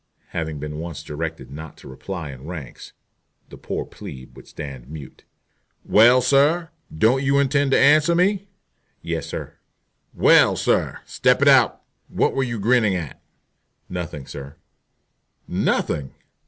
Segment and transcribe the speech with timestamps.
[0.29, 2.93] Having been once directed not to reply in ranks,
[3.49, 5.25] the poor "plebe" would stand mute.
[5.85, 8.47] "Well, sir, don't you intend to answer me?"
[9.03, 9.57] "Yes, sir."
[10.15, 11.83] "Well, sir, step it out.
[12.07, 13.21] What were you grinning at?"
[13.89, 14.55] "Nothing, sir."
[15.47, 16.15] "Nothing!